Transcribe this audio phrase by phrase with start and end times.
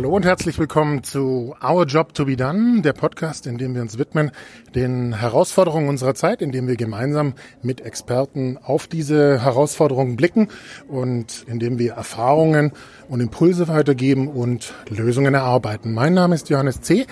[0.00, 3.82] Hallo und herzlich willkommen zu Our Job to be Done, der Podcast, in dem wir
[3.82, 4.30] uns widmen
[4.74, 10.48] den Herausforderungen unserer Zeit, in dem wir gemeinsam mit Experten auf diese Herausforderungen blicken
[10.88, 12.72] und in dem wir Erfahrungen
[13.10, 15.92] und Impulse weitergeben und Lösungen erarbeiten.
[15.92, 17.04] Mein Name ist Johannes C.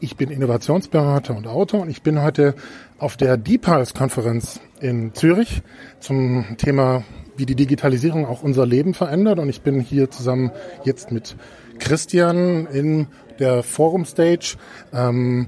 [0.00, 2.56] Ich bin Innovationsberater und Autor und ich bin heute
[2.98, 5.62] auf der DeepHealth-Konferenz in Zürich
[6.00, 7.04] zum Thema
[7.36, 9.38] wie die Digitalisierung auch unser Leben verändert.
[9.38, 10.50] Und ich bin hier zusammen
[10.84, 11.36] jetzt mit
[11.78, 13.06] Christian in
[13.38, 14.56] der Forum Stage.
[14.92, 15.46] Ähm,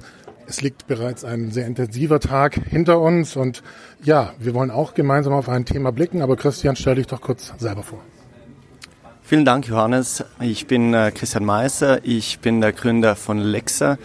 [0.48, 3.62] es liegt bereits ein sehr intensiver Tag hinter uns und
[4.04, 7.52] ja, wir wollen auch gemeinsam auf ein Thema blicken, aber Christian, stell dich doch kurz
[7.58, 8.00] selber vor.
[9.22, 10.24] Vielen Dank, Johannes.
[10.38, 11.98] Ich bin äh, Christian Meiser.
[12.04, 13.98] Ich bin der Gründer von Lexa.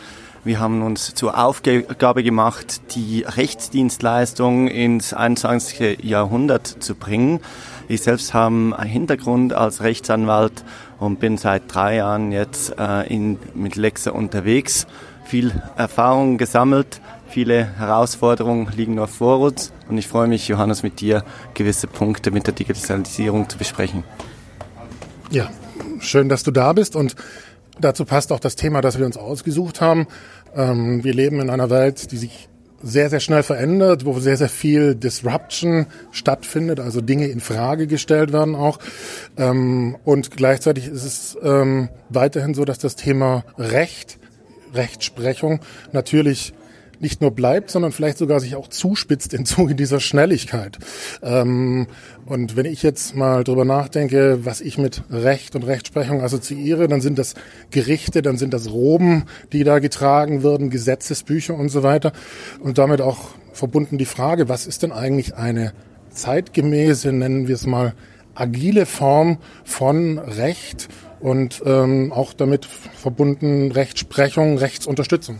[0.43, 6.03] Wir haben uns zur Aufgabe gemacht, die Rechtsdienstleistung ins 21.
[6.03, 7.41] Jahrhundert zu bringen.
[7.87, 10.63] Ich selbst habe einen Hintergrund als Rechtsanwalt
[10.99, 14.87] und bin seit drei Jahren jetzt äh, in, mit Lexa unterwegs.
[15.25, 21.01] Viel Erfahrung gesammelt, viele Herausforderungen liegen noch vor uns und ich freue mich, Johannes, mit
[21.01, 24.03] dir gewisse Punkte mit der Digitalisierung zu besprechen.
[25.29, 25.51] Ja,
[25.99, 27.15] schön, dass du da bist und
[27.81, 30.07] dazu passt auch das Thema, das wir uns ausgesucht haben.
[30.55, 32.49] Ähm, wir leben in einer Welt, die sich
[32.83, 38.33] sehr, sehr schnell verändert, wo sehr, sehr viel Disruption stattfindet, also Dinge in Frage gestellt
[38.33, 38.79] werden auch.
[39.37, 44.17] Ähm, und gleichzeitig ist es ähm, weiterhin so, dass das Thema Recht,
[44.73, 45.59] Rechtsprechung
[45.91, 46.53] natürlich
[47.01, 50.77] nicht nur bleibt, sondern vielleicht sogar sich auch zuspitzt im Zuge dieser Schnelligkeit.
[51.21, 51.87] Ähm,
[52.25, 57.01] und wenn ich jetzt mal drüber nachdenke, was ich mit Recht und Rechtsprechung assoziiere, dann
[57.01, 57.33] sind das
[57.71, 62.13] Gerichte, dann sind das Roben, die da getragen werden, Gesetzesbücher und so weiter.
[62.59, 65.73] Und damit auch verbunden die Frage, was ist denn eigentlich eine
[66.11, 67.93] zeitgemäße, nennen wir es mal,
[68.35, 70.87] agile Form von Recht
[71.19, 75.39] und ähm, auch damit verbunden Rechtsprechung, Rechtsunterstützung.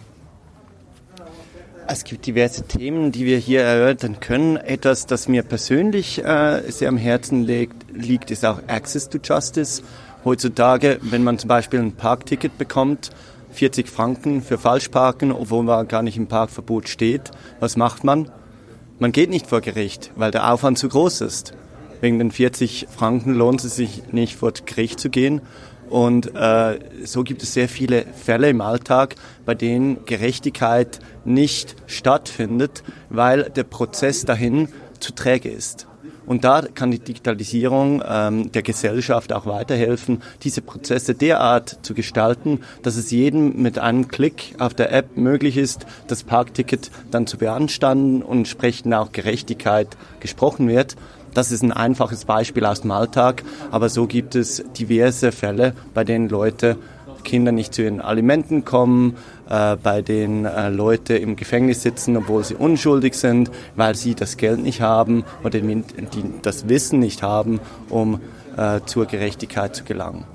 [1.94, 4.56] Es gibt diverse Themen, die wir hier erörtern können.
[4.56, 9.84] Etwas, das mir persönlich äh, sehr am Herzen liegt, liegt, ist auch Access to Justice.
[10.24, 13.10] Heutzutage, wenn man zum Beispiel ein Parkticket bekommt,
[13.52, 18.32] 40 Franken für Falschparken, obwohl man gar nicht im Parkverbot steht, was macht man?
[19.00, 21.52] Man geht nicht vor Gericht, weil der Aufwand zu groß ist.
[22.00, 25.42] Wegen den 40 Franken lohnt es sich nicht vor Gericht zu gehen
[25.92, 29.16] und äh, so gibt es sehr viele Fälle im Alltag,
[29.46, 34.70] bei denen Gerechtigkeit nicht stattfindet, weil der Prozess dahin
[35.00, 35.88] zu träge ist.
[36.26, 42.62] Und da kann die Digitalisierung ähm, der Gesellschaft auch weiterhelfen, diese Prozesse derart zu gestalten,
[42.84, 47.38] dass es jedem mit einem Klick auf der App möglich ist, das Parkticket dann zu
[47.38, 49.90] beanstanden und entsprechend auch Gerechtigkeit
[50.22, 50.96] gesprochen wird.
[51.34, 56.04] Das ist ein einfaches Beispiel aus dem Alltag, aber so gibt es diverse Fälle, bei
[56.04, 56.78] denen Leute
[57.24, 59.16] Kinder nicht zu ihren Alimenten kommen,
[59.50, 64.38] äh, bei denen äh, Leute im Gefängnis sitzen, obwohl sie unschuldig sind, weil sie das
[64.38, 65.84] Geld nicht haben oder die,
[66.42, 67.60] das Wissen nicht haben,
[67.90, 68.20] um
[68.58, 70.26] äh, zur Gerechtigkeit zu gelangen.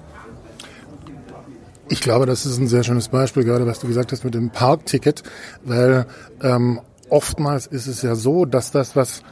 [1.88, 4.50] Ich glaube, das ist ein sehr schönes Beispiel, gerade was du gesagt hast mit dem
[4.50, 5.22] Parkticket,
[5.64, 6.06] weil
[6.42, 6.80] ähm,
[7.10, 9.22] oftmals ist es ja so, dass das, was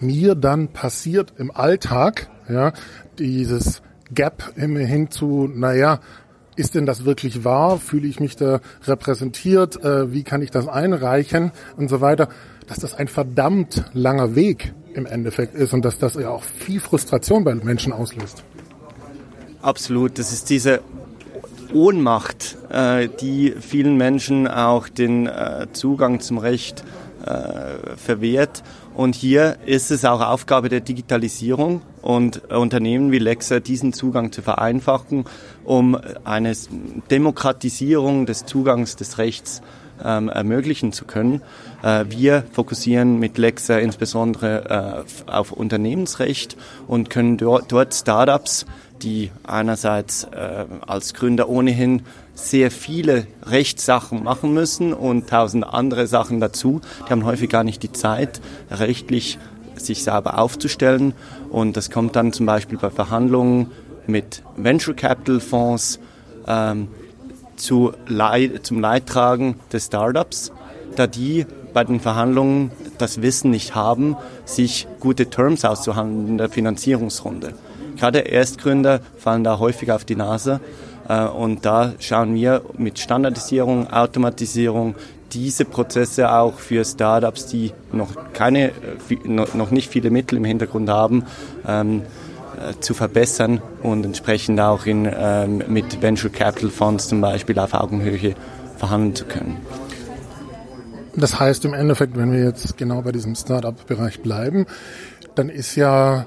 [0.00, 2.72] mir dann passiert im Alltag, ja,
[3.18, 6.00] dieses Gap hin zu, naja,
[6.56, 7.78] ist denn das wirklich wahr?
[7.78, 9.82] Fühle ich mich da repräsentiert?
[9.82, 11.52] Äh, wie kann ich das einreichen?
[11.76, 12.28] Und so weiter.
[12.66, 16.80] Dass das ein verdammt langer Weg im Endeffekt ist und dass das ja auch viel
[16.80, 18.44] Frustration bei Menschen auslöst.
[19.62, 20.18] Absolut.
[20.18, 20.80] Das ist diese
[21.72, 26.84] Ohnmacht, äh, die vielen Menschen auch den äh, Zugang zum Recht
[27.96, 28.62] verwehrt.
[29.00, 34.42] Und hier ist es auch Aufgabe der Digitalisierung und Unternehmen wie Lexa diesen Zugang zu
[34.42, 35.24] vereinfachen,
[35.64, 36.52] um eine
[37.10, 39.62] Demokratisierung des Zugangs des Rechts
[40.04, 41.40] ähm, ermöglichen zu können.
[41.82, 48.66] Äh, wir fokussieren mit Lexa insbesondere äh, auf Unternehmensrecht und können dort, dort Startups,
[49.02, 52.02] die einerseits äh, als Gründer ohnehin
[52.34, 56.80] sehr viele Rechtssachen machen müssen und tausend andere Sachen dazu.
[57.06, 59.38] Die haben häufig gar nicht die Zeit, rechtlich
[59.76, 61.14] sich sauber aufzustellen.
[61.50, 63.70] Und das kommt dann zum Beispiel bei Verhandlungen
[64.06, 65.98] mit Venture Capital Fonds
[66.46, 66.88] ähm,
[67.56, 70.52] zu Leid, zum Leidtragen des Startups,
[70.96, 76.48] da die bei den Verhandlungen das Wissen nicht haben, sich gute Terms auszuhandeln in der
[76.48, 77.54] Finanzierungsrunde.
[78.00, 80.60] Gerade Erstgründer fallen da häufig auf die Nase
[81.06, 84.94] äh, und da schauen wir mit Standardisierung, Automatisierung,
[85.32, 88.72] diese Prozesse auch für Startups, die noch keine, äh,
[89.28, 91.26] noch nicht viele Mittel im Hintergrund haben,
[91.68, 92.02] ähm,
[92.80, 98.34] zu verbessern und entsprechend auch in, ähm, mit Venture Capital Funds zum Beispiel auf Augenhöhe
[98.76, 99.58] verhandeln zu können.
[101.16, 104.66] Das heißt im Endeffekt, wenn wir jetzt genau bei diesem Startup-Bereich bleiben,
[105.34, 106.26] dann ist ja,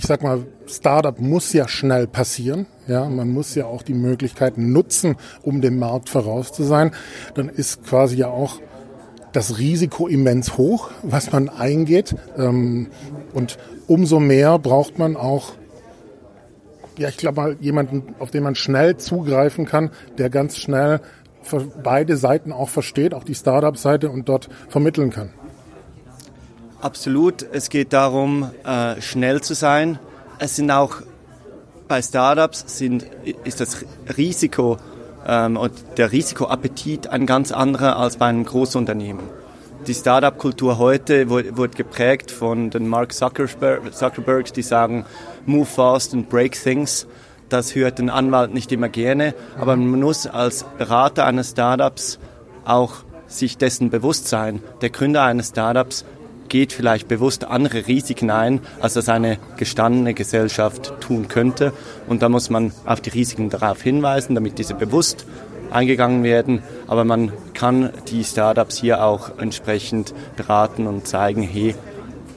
[0.00, 2.64] ich sag mal, Startup muss ja schnell passieren.
[2.86, 6.92] Ja, man muss ja auch die Möglichkeiten nutzen, um dem Markt voraus zu sein.
[7.34, 8.60] Dann ist quasi ja auch
[9.32, 12.16] das Risiko immens hoch, was man eingeht.
[12.38, 12.86] Ähm,
[13.34, 13.58] und
[13.88, 15.52] umso mehr braucht man auch,
[16.96, 21.02] ja, ich glaube mal, jemanden, auf den man schnell zugreifen kann, der ganz schnell
[21.82, 25.28] beide Seiten auch versteht, auch die Startup-Seite und dort vermitteln kann.
[26.80, 27.44] Absolut.
[27.52, 29.98] Es geht darum, äh, schnell zu sein.
[30.38, 31.02] Es sind auch
[31.88, 33.04] bei Startups sind,
[33.44, 33.84] ist das
[34.16, 34.78] Risiko
[35.26, 39.24] ähm, und der Risikoappetit ein ganz anderer als bei einem Großunternehmen.
[39.86, 45.04] Die Startup-Kultur heute wurde geprägt von den Mark Zuckerberg, Zuckerbergs, die sagen,
[45.46, 47.06] move fast and break things.
[47.48, 52.18] Das hört ein Anwalt nicht immer gerne, aber man muss als Berater eines Startups
[52.64, 52.96] auch
[53.26, 54.62] sich dessen bewusst sein.
[54.82, 56.04] Der Gründer eines Startups
[56.50, 61.72] geht vielleicht bewusst andere Risiken ein, als das eine gestandene Gesellschaft tun könnte.
[62.06, 65.24] Und da muss man auf die Risiken darauf hinweisen, damit diese bewusst
[65.70, 66.62] eingegangen werden.
[66.86, 71.74] Aber man kann die Startups hier auch entsprechend beraten und zeigen, hey,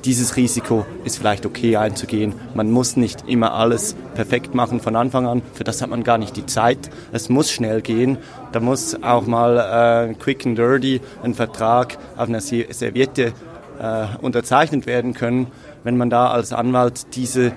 [0.06, 2.33] dieses Risiko ist vielleicht okay einzugehen.
[2.56, 5.42] Man muss nicht immer alles perfekt machen von Anfang an.
[5.54, 6.89] Für das hat man gar nicht die Zeit.
[7.13, 8.18] Es muss schnell gehen.
[8.51, 13.31] Da muss auch mal äh, quick and dirty ein Vertrag auf einer Serviette
[13.80, 15.48] äh, unterzeichnet werden können.
[15.84, 17.52] Wenn man da als Anwalt diese,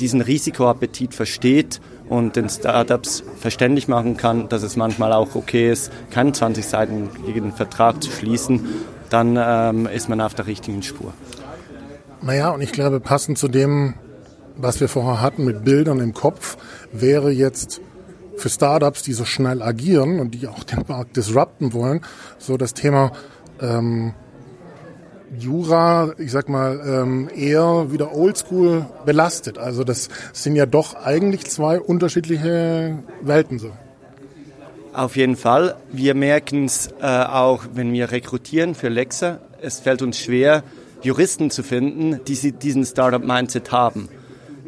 [0.00, 5.92] diesen Risikoappetit versteht und den Startups verständlich machen kann, dass es manchmal auch okay ist,
[6.10, 8.66] keinen 20-seitigen Vertrag zu schließen,
[9.10, 11.12] dann ähm, ist man auf der richtigen Spur.
[12.22, 13.94] Naja, und ich glaube, passend zu dem,
[14.56, 16.56] was wir vorher hatten mit Bildern im Kopf,
[16.92, 17.80] wäre jetzt
[18.36, 22.00] für Startups, die so schnell agieren und die auch den Markt disrupten wollen,
[22.38, 23.12] so das Thema
[23.60, 24.14] ähm,
[25.36, 29.58] Jura, ich sag mal, ähm, eher wieder oldschool belastet.
[29.58, 33.70] Also das sind ja doch eigentlich zwei unterschiedliche Welten so.
[34.92, 35.76] Auf jeden Fall.
[35.92, 39.38] Wir merken es äh, auch, wenn wir rekrutieren für Lexa.
[39.60, 40.64] Es fällt uns schwer,
[41.02, 44.08] Juristen zu finden, die diesen Startup-Mindset haben.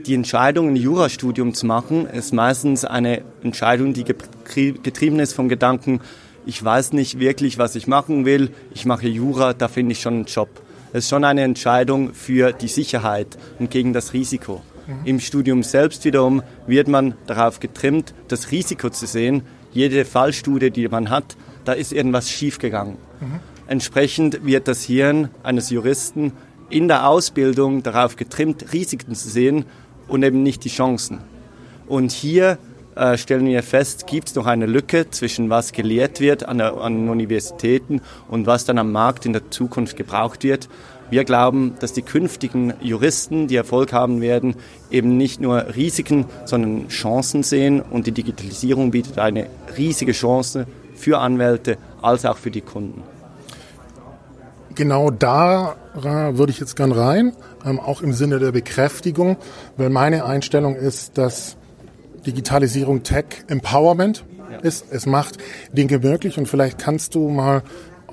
[0.07, 6.01] Die Entscheidung, ein Jurastudium zu machen, ist meistens eine Entscheidung, die getrieben ist vom Gedanken,
[6.51, 10.15] ich weiß nicht wirklich, was ich machen will, ich mache Jura, da finde ich schon
[10.15, 10.49] einen Job.
[10.93, 14.61] Es ist schon eine Entscheidung für die Sicherheit und gegen das Risiko.
[14.89, 14.95] Mhm.
[15.05, 19.43] Im Studium selbst wiederum wird man darauf getrimmt, das Risiko zu sehen.
[19.73, 22.97] Jede Fallstudie, die man hat, da ist irgendwas schiefgegangen.
[23.21, 23.39] Mhm.
[23.69, 26.33] Entsprechend wird das Hirn eines Juristen
[26.69, 29.67] in der Ausbildung darauf getrimmt, Risiken zu sehen
[30.09, 31.21] und eben nicht die Chancen.
[31.87, 32.59] Und hier
[32.97, 36.77] äh, stellen wir fest, gibt es noch eine Lücke zwischen was gelehrt wird an, der,
[36.79, 40.69] an Universitäten und was dann am Markt in der Zukunft gebraucht wird.
[41.11, 44.55] Wir glauben, dass die künftigen Juristen, die Erfolg haben werden,
[44.91, 47.81] eben nicht nur Risiken, sondern Chancen sehen.
[47.81, 49.47] Und die Digitalisierung bietet eine
[49.77, 53.03] riesige Chance für Anwälte als auch für die Kunden
[54.75, 57.33] genau da würde ich jetzt gern rein,
[57.67, 59.37] ähm, auch im Sinne der Bekräftigung,
[59.77, 61.57] weil meine Einstellung ist, dass
[62.27, 64.25] Digitalisierung Tech Empowerment
[64.63, 64.87] ist.
[64.91, 65.39] Es macht
[65.73, 67.63] Dinge möglich und vielleicht kannst du mal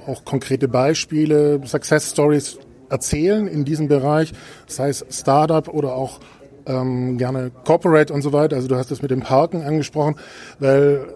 [0.06, 2.60] auch konkrete Beispiele, Success Stories
[2.90, 4.34] erzählen in diesem Bereich,
[4.68, 6.20] sei es Startup oder auch
[6.66, 8.56] ähm, gerne Corporate und so weiter.
[8.56, 10.16] Also du hast das mit dem Parken angesprochen,
[10.60, 11.08] weil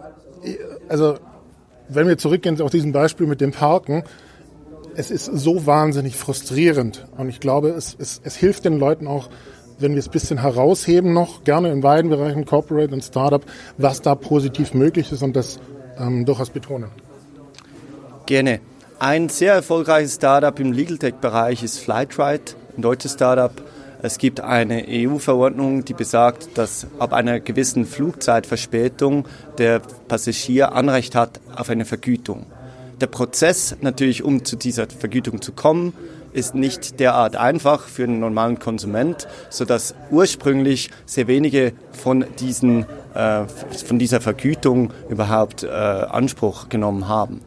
[0.89, 1.15] also
[1.87, 4.03] wenn wir zurückgehen auf diesem Beispiel mit dem Parken,
[4.95, 7.05] es ist so wahnsinnig frustrierend.
[7.17, 9.29] Und ich glaube, es, es, es hilft den Leuten auch,
[9.81, 13.41] wenn wir es ein bisschen herausheben noch, gerne in beiden Bereichen, Corporate und Startup,
[13.77, 15.59] was da positiv möglich ist und das
[15.99, 16.89] ähm, durchaus betonen.
[18.25, 18.59] Gerne.
[18.99, 23.51] Ein sehr erfolgreiches Startup im Legal Tech-Bereich ist Flightride, ein deutsches Startup.
[24.03, 29.25] Es gibt eine EU-Verordnung, die besagt, dass ab einer gewissen Flugzeitverspätung
[29.57, 32.45] der Passagier Anrecht hat auf eine Vergütung.
[32.99, 35.93] Der Prozess natürlich, um zu dieser Vergütung zu kommen,
[36.33, 43.45] ist nicht derart einfach für einen normalen Konsument, sodass ursprünglich sehr wenige von, diesen, äh,
[43.85, 47.41] von dieser Vergütung überhaupt äh, Anspruch genommen haben.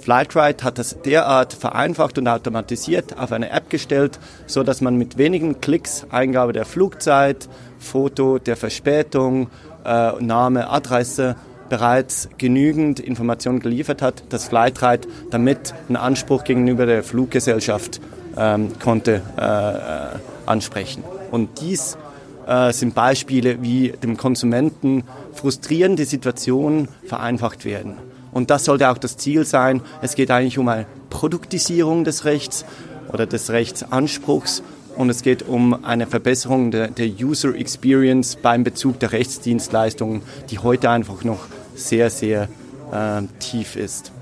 [0.00, 5.18] Flightride hat das derart vereinfacht und automatisiert auf eine App gestellt, so dass man mit
[5.18, 7.48] wenigen Klicks Eingabe der Flugzeit,
[7.78, 9.48] Foto der Verspätung,
[9.84, 11.36] äh, Name, Adresse
[11.68, 18.00] bereits genügend Informationen geliefert hat, dass Flightride damit einen Anspruch gegenüber der Fluggesellschaft
[18.36, 21.02] ähm, konnte äh, ansprechen.
[21.30, 21.98] Und dies
[22.46, 27.94] äh, sind Beispiele, wie dem Konsumenten frustrierende Situationen vereinfacht werden.
[28.32, 29.82] Und das sollte auch das Ziel sein.
[30.02, 32.64] Es geht eigentlich um eine Produktisierung des Rechts
[33.12, 34.62] oder des Rechtsanspruchs
[34.98, 40.90] und es geht um eine Verbesserung der User Experience beim Bezug der Rechtsdienstleistungen, die heute
[40.90, 41.46] einfach noch
[41.78, 42.48] sehr, sehr
[42.92, 44.12] äh, tief ist.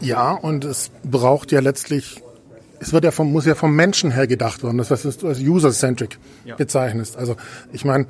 [0.00, 2.22] Ja, und es braucht ja letztlich,
[2.80, 5.38] es wird ja vom, muss ja vom Menschen her gedacht werden, das was du als
[5.38, 6.56] User-Centric ja.
[6.56, 7.16] bezeichnest.
[7.16, 7.36] Also
[7.72, 8.06] ich meine,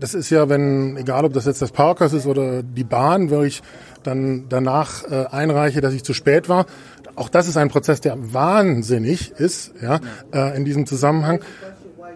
[0.00, 3.42] das ist ja, wenn, egal ob das jetzt das Parkhaus ist oder die Bahn, wo
[3.42, 3.62] ich
[4.02, 6.66] dann danach äh, einreiche, dass ich zu spät war.
[7.14, 10.00] Auch das ist ein Prozess, der wahnsinnig ist, ja,
[10.32, 11.40] äh, in diesem Zusammenhang.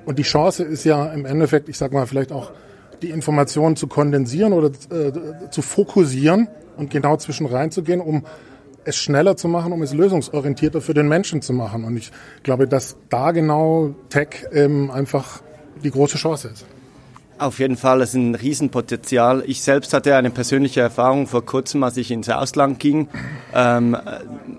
[0.04, 2.52] Und die Chance ist ja im Endeffekt, ich sag mal, vielleicht auch
[3.02, 8.24] die Informationen zu kondensieren oder äh, zu fokussieren und genau zwischen reinzugehen, um
[8.84, 11.84] es schneller zu machen, um es lösungsorientierter für den Menschen zu machen.
[11.84, 12.10] Und ich
[12.42, 15.42] glaube, dass da genau Tech ähm, einfach
[15.82, 16.66] die große Chance ist.
[17.38, 19.42] Auf jeden Fall, es ist ein Riesenpotenzial.
[19.46, 23.08] Ich selbst hatte eine persönliche Erfahrung vor kurzem, als ich ins Ausland ging,
[23.54, 23.96] ähm,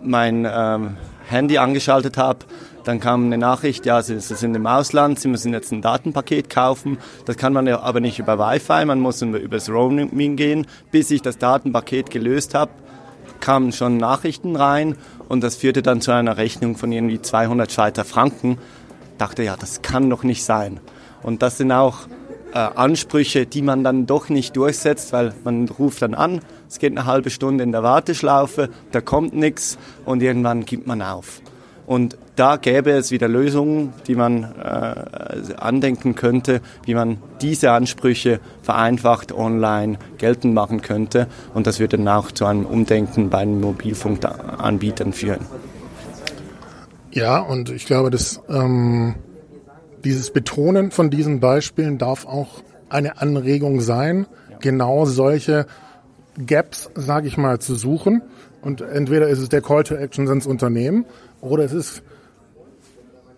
[0.01, 0.98] mein ähm,
[1.29, 2.39] Handy angeschaltet habe.
[2.83, 6.97] Dann kam eine Nachricht, ja, Sie, sind im Ausland, Sie müssen jetzt ein Datenpaket kaufen.
[7.25, 10.67] Das kann man aber nicht über Wi-Fi, man muss über das Roaming gehen.
[10.91, 12.71] Bis ich das Datenpaket gelöst habe,
[13.39, 14.95] kamen schon Nachrichten rein
[15.27, 18.57] und das führte dann zu einer Rechnung von irgendwie 200 Schweizer Franken.
[19.17, 20.79] Dachte, ja, das kann doch nicht sein.
[21.21, 22.07] Und das sind auch
[22.53, 26.91] äh, Ansprüche, die man dann doch nicht durchsetzt, weil man ruft dann an, es geht
[26.91, 31.41] eine halbe Stunde in der Warteschlaufe, da kommt nichts und irgendwann gibt man auf.
[31.91, 38.39] Und da gäbe es wieder Lösungen, die man äh, andenken könnte, wie man diese Ansprüche
[38.62, 41.27] vereinfacht online geltend machen könnte.
[41.53, 45.41] Und das würde dann auch zu einem Umdenken bei den Mobilfunkanbietern führen.
[47.12, 49.15] Ja, und ich glaube, dass ähm,
[50.05, 54.27] dieses Betonen von diesen Beispielen darf auch eine Anregung sein,
[54.62, 55.65] genau solche
[56.45, 58.21] Gaps, sage ich mal, zu suchen.
[58.62, 61.05] Und entweder ist es der Call to Action ins Unternehmen
[61.41, 62.03] oder es ist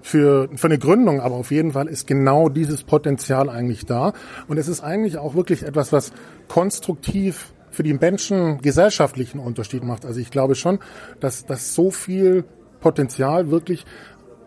[0.02, 4.14] für, für eine Gründung, aber auf jeden Fall ist genau dieses Potenzial eigentlich da.
[4.48, 6.12] Und es ist eigentlich auch wirklich etwas, was
[6.48, 10.06] konstruktiv für die Menschen gesellschaftlichen Unterschied macht.
[10.06, 10.80] Also ich glaube schon,
[11.20, 12.44] dass, dass so viel
[12.82, 13.86] Potenzial wirklich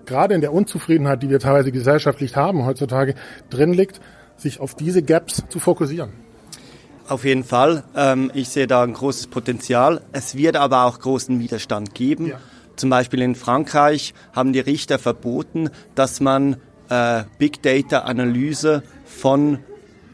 [0.05, 3.15] gerade in der Unzufriedenheit, die wir teilweise gesellschaftlich haben heutzutage,
[3.51, 4.01] drin liegt,
[4.37, 6.11] sich auf diese Gaps zu fokussieren.
[7.09, 7.85] Auf jeden Fall.
[7.97, 10.03] Ähm, ich sehe da ein großes Potenzial.
[10.13, 12.29] Es wird aber auch großen Widerstand geben.
[12.29, 12.41] Ja.
[12.77, 16.57] Zum Beispiel in Frankreich haben die Richter verboten, dass man
[16.91, 19.59] äh, Big Data Analyse von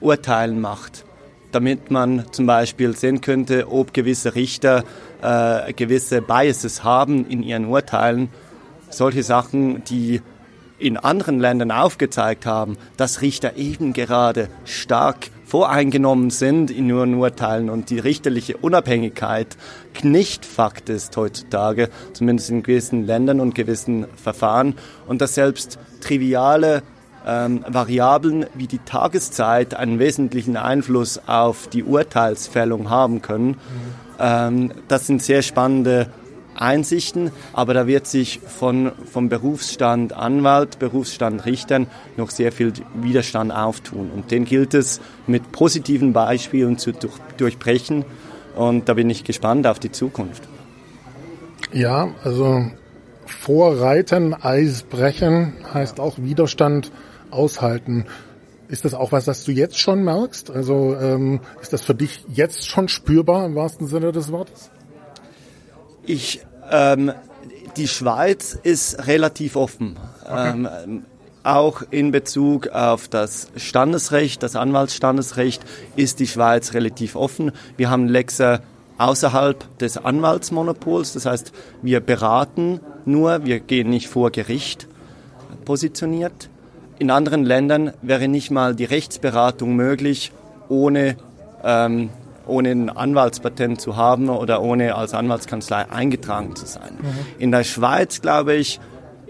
[0.01, 1.05] Urteilen macht,
[1.51, 4.85] damit man zum Beispiel sehen könnte, ob gewisse Richter
[5.23, 8.29] äh, gewisse Biases haben in ihren Urteilen.
[8.91, 10.21] Solche Sachen, die
[10.79, 17.69] in anderen Ländern aufgezeigt haben, dass Richter eben gerade stark voreingenommen sind in ihren Urteilen
[17.69, 19.59] und die richterliche Unabhängigkeit
[20.03, 26.83] nicht Fakt ist heutzutage, zumindest in gewissen Ländern und gewissen Verfahren und dass selbst triviale
[27.27, 33.49] ähm, Variablen wie die Tageszeit einen wesentlichen Einfluss auf die Urteilsfällung haben können.
[33.49, 33.57] Mhm.
[34.21, 36.07] Ähm, das sind sehr spannende
[36.55, 43.53] Einsichten, aber da wird sich von, vom Berufsstand Anwalt, Berufsstand Richtern noch sehr viel Widerstand
[43.53, 44.11] auftun.
[44.15, 48.05] Und den gilt es mit positiven Beispielen zu durch, durchbrechen.
[48.55, 50.43] Und da bin ich gespannt auf die Zukunft.
[51.73, 52.67] Ja, also
[53.25, 56.93] Vorreiten, Eis brechen heißt auch Widerstand
[57.31, 58.07] aushalten.
[58.69, 60.51] Ist das auch was, das du jetzt schon merkst?
[60.51, 64.71] Also ähm, ist das für dich jetzt schon spürbar im wahrsten Sinne des Wortes?
[66.05, 66.41] Ich,
[66.71, 67.13] ähm,
[67.77, 69.97] die Schweiz ist relativ offen.
[70.25, 70.51] Okay.
[70.51, 71.05] Ähm,
[71.45, 75.63] auch in Bezug auf das Standesrecht, das Anwaltsstandesrecht,
[75.97, 77.53] ist die Schweiz relativ offen.
[77.77, 78.61] Wir haben Lexa
[78.99, 84.87] außerhalb des Anwaltsmonopols, das heißt, wir beraten nur, wir gehen nicht vor Gericht
[85.65, 86.49] positioniert.
[86.99, 90.31] In anderen Ländern wäre nicht mal die Rechtsberatung möglich,
[90.69, 91.17] ohne
[91.65, 92.11] ähm,
[92.47, 96.99] ohne ein Anwaltspatent zu haben oder ohne als Anwaltskanzlei eingetragen zu sein.
[97.01, 97.07] Mhm.
[97.39, 98.81] In der Schweiz, glaube ich,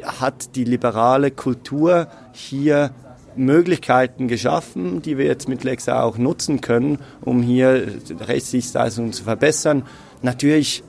[0.04, 2.90] hat die liberale Kultur hier
[3.36, 7.86] Möglichkeiten geschaffen, die wir jetzt mit Lexa auch nutzen können, um hier
[8.20, 9.84] Rechtsdienstleistungen zu verbessern.
[10.20, 10.82] Natürlich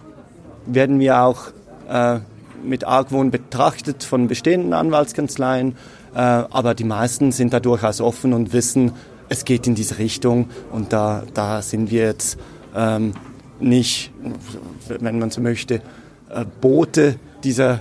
[0.65, 1.47] werden wir auch
[1.89, 2.19] äh,
[2.63, 5.75] mit Argwohn betrachtet von bestehenden Anwaltskanzleien,
[6.15, 8.93] äh, aber die meisten sind da durchaus offen und wissen,
[9.33, 12.37] es geht in diese Richtung und da, da sind wir jetzt
[12.75, 13.13] ähm,
[13.59, 14.11] nicht,
[14.87, 15.81] wenn man so möchte,
[16.29, 17.79] äh, Boote dieser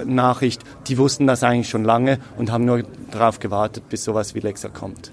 [0.00, 4.34] äh, Nachricht, die wussten das eigentlich schon lange und haben nur darauf gewartet, bis sowas
[4.34, 5.12] wie Lexa kommt.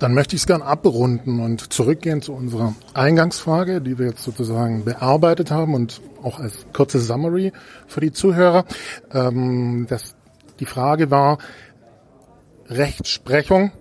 [0.00, 4.84] Dann möchte ich es gern abrunden und zurückgehen zu unserer Eingangsfrage, die wir jetzt sozusagen
[4.84, 7.52] bearbeitet haben und auch als kurze Summary
[7.86, 8.64] für die Zuhörer.
[9.12, 10.16] Ähm, das,
[10.58, 11.38] die Frage war
[12.68, 13.72] Rechtsprechung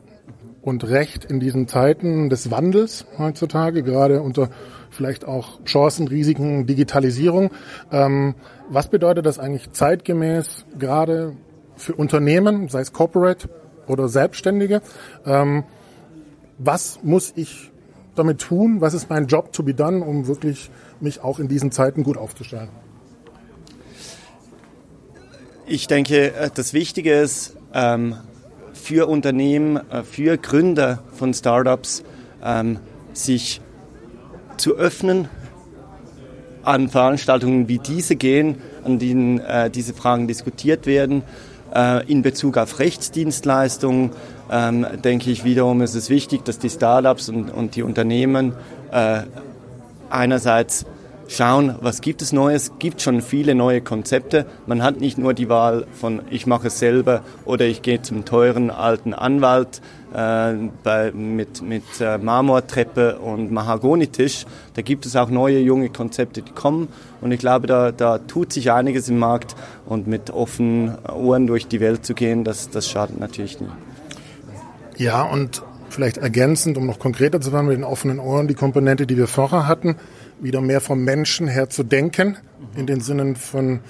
[0.62, 4.50] und Recht in diesen Zeiten des Wandels heutzutage, gerade unter
[4.90, 7.52] vielleicht auch Chancen, Risiken, Digitalisierung.
[7.92, 8.36] Ähm,
[8.70, 11.36] was bedeutet das eigentlich zeitgemäß gerade
[11.76, 13.50] für Unternehmen, sei es Corporate
[13.88, 14.82] oder Selbstständige?
[15.26, 15.64] Ähm,
[16.58, 17.72] was muss ich
[18.16, 18.82] damit tun?
[18.82, 22.18] Was ist mein Job to be done, um wirklich mich auch in diesen Zeiten gut
[22.18, 22.70] aufzustellen?
[25.66, 28.16] Ich denke, äh, das Wichtige ist, ähm,
[28.90, 32.04] für Unternehmen, äh, für Gründer von Startups,
[32.44, 32.80] ähm,
[33.14, 33.62] sich
[34.58, 35.28] zu öffnen,
[36.64, 41.24] an Veranstaltungen wie diese gehen, an denen äh, diese Fragen diskutiert werden,
[42.08, 44.10] in Bezug auf Rechtsdienstleistungen,
[44.52, 48.54] ähm, denke ich wiederum ist es wichtig, dass die Startups und, und die Unternehmen
[48.92, 49.22] äh,
[50.10, 50.88] einerseits
[51.30, 54.46] schauen, was gibt es Neues, gibt schon viele neue Konzepte.
[54.66, 58.26] Man hat nicht nur die Wahl von ich mache es selber oder ich gehe zum
[58.26, 59.82] teuren alten Anwalt
[60.14, 64.46] äh, bei, mit, mit äh, Marmortreppe und Mahagonitisch.
[64.74, 66.90] Da gibt es auch neue junge Konzepte, die kommen
[67.22, 69.56] und ich glaube, da, da tut sich einiges im Markt
[69.86, 73.68] und mit offenen Ohren durch die Welt zu gehen, das, das schadet natürlich nie.
[74.98, 79.08] Ja, und vielleicht ergänzend, um noch konkreter zu werden mit den offenen Ohren, die Komponente,
[79.08, 79.96] die wir vorher hatten,
[80.40, 82.38] wieder mehr vom Menschen her zu denken,
[82.76, 83.82] in den Sinnen von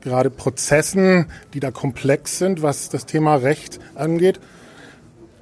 [0.00, 4.40] gerade Prozessen, die da komplex sind, was das Thema Recht angeht,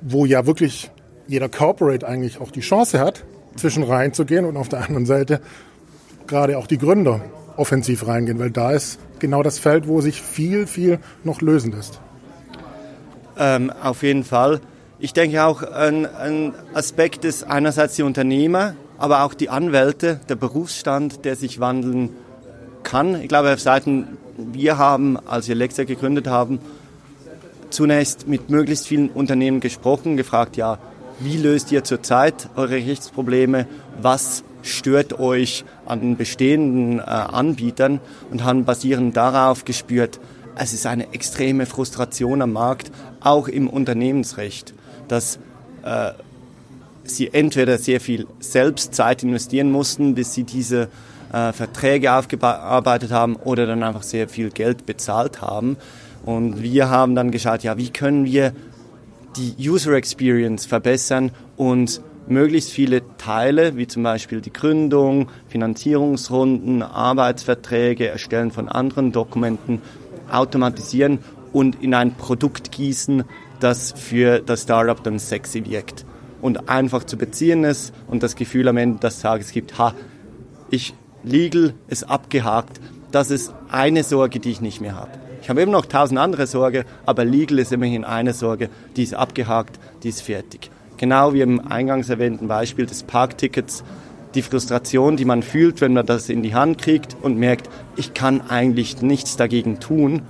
[0.03, 0.91] wo ja wirklich
[1.27, 3.25] jeder Corporate eigentlich auch die Chance hat,
[3.57, 5.41] zwischen reinzugehen und auf der anderen Seite
[6.27, 7.21] gerade auch die Gründer
[7.57, 12.01] offensiv reingehen, weil da ist genau das Feld, wo sich viel, viel noch lösen lässt.
[13.39, 14.61] Ähm, auf jeden Fall.
[14.99, 20.37] Ich denke auch, ein, ein Aspekt ist einerseits die Unternehmer, aber auch die Anwälte, der
[20.37, 22.11] Berufsstand, der sich wandeln
[22.85, 23.21] kann.
[23.21, 26.61] Ich glaube, auf Seiten, wir haben, als wir Lexa gegründet haben,
[27.71, 30.79] zunächst mit möglichst vielen Unternehmen gesprochen, gefragt, ja,
[31.19, 33.67] wie löst ihr zurzeit eure Rechtsprobleme?
[34.01, 38.01] Was stört euch an den bestehenden äh, Anbietern?
[38.31, 40.21] Und haben basierend darauf gespürt,
[40.57, 44.75] es ist eine extreme Frustration am Markt, auch im Unternehmensrecht
[45.11, 45.39] dass
[45.83, 46.13] äh,
[47.17, 50.89] sie entweder sehr viel Selbstzeit investieren mussten, bis sie diese
[51.33, 55.77] äh, Verträge aufgearbeitet haben oder dann einfach sehr viel Geld bezahlt haben.
[56.25, 58.53] Und wir haben dann geschaut, ja, wie können wir
[59.37, 68.09] die User Experience verbessern und möglichst viele Teile, wie zum Beispiel die Gründung, Finanzierungsrunden, Arbeitsverträge,
[68.09, 69.81] Erstellen von anderen Dokumenten
[70.31, 71.19] automatisieren
[71.53, 73.25] und in ein Produkt gießen,
[73.61, 76.05] das für das Startup dann sexy wirkt
[76.41, 79.95] und einfach zu beziehen ist und das Gefühl am Ende des Tages gibt, ha,
[80.71, 82.81] ich legal ist abgehakt.
[83.11, 85.11] Das ist eine Sorge, die ich nicht mehr habe.
[85.43, 89.15] Ich habe eben noch tausend andere Sorgen, aber legal ist immerhin eine Sorge, die ist
[89.15, 90.71] abgehakt, die ist fertig.
[90.97, 93.83] Genau wie im eingangs erwähnten Beispiel des Parktickets,
[94.35, 98.15] die Frustration, die man fühlt, wenn man das in die Hand kriegt und merkt, ich
[98.15, 100.23] kann eigentlich nichts dagegen tun.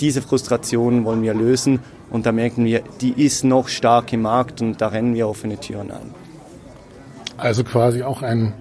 [0.00, 4.60] Diese Frustration wollen wir lösen und da merken wir, die ist noch stark im Markt
[4.60, 6.14] und da rennen wir offene Türen ein.
[7.36, 8.54] Also quasi auch ein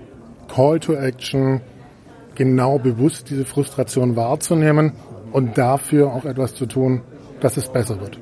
[0.48, 1.62] Call to Action,
[2.36, 4.94] genau bewusst diese Frustration wahrzunehmen
[5.32, 7.02] und dafür auch etwas zu tun,
[7.39, 8.20] dass es besser wird.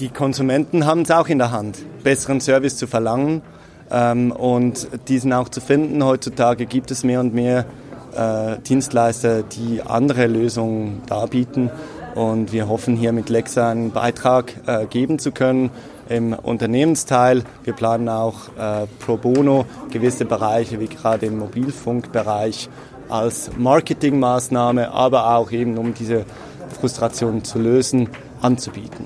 [0.00, 3.42] Die Konsumenten haben es auch in der Hand, besseren Service zu verlangen
[3.90, 6.02] ähm, und diesen auch zu finden.
[6.02, 7.66] Heutzutage gibt es mehr und mehr
[8.16, 11.70] äh, Dienstleister, die andere Lösungen darbieten.
[12.14, 15.70] Und wir hoffen hier mit Lexa einen Beitrag äh, geben zu können
[16.08, 17.44] im Unternehmensteil.
[17.64, 22.68] Wir planen auch äh, pro bono gewisse Bereiche, wie gerade im Mobilfunkbereich,
[23.08, 26.24] als Marketingmaßnahme, aber auch eben um diese
[26.80, 28.08] Frustration zu lösen,
[28.40, 29.04] anzubieten.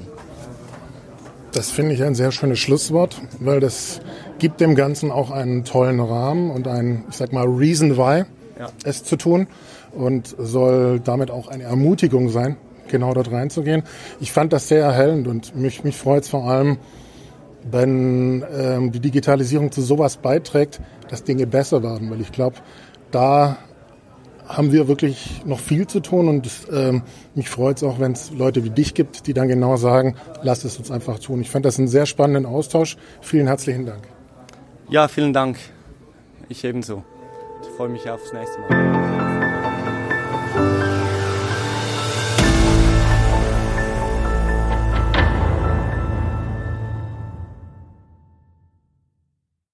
[1.52, 4.00] Das finde ich ein sehr schönes Schlusswort, weil das
[4.38, 8.24] gibt dem Ganzen auch einen tollen Rahmen und ein, ich sag mal, Reason Why,
[8.58, 8.68] ja.
[8.84, 9.46] es zu tun
[9.92, 12.56] und soll damit auch eine Ermutigung sein,
[12.88, 13.82] genau dort reinzugehen.
[14.20, 16.78] Ich fand das sehr erhellend und mich, mich freut es vor allem,
[17.70, 22.56] wenn ähm, die Digitalisierung zu sowas beiträgt, dass Dinge besser werden, weil ich glaube,
[23.10, 23.58] da
[24.48, 27.02] haben wir wirklich noch viel zu tun und ähm,
[27.34, 30.64] mich freut es auch, wenn es Leute wie dich gibt, die dann genau sagen, lass
[30.64, 31.40] es uns einfach tun.
[31.40, 32.96] Ich fand das einen sehr spannenden Austausch.
[33.20, 34.06] Vielen herzlichen Dank.
[34.88, 35.58] Ja, vielen Dank.
[36.48, 37.02] Ich ebenso.
[37.76, 39.25] Freue mich aufs nächste Mal.